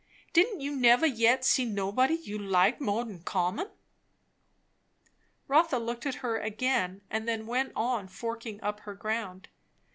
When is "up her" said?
8.63-8.95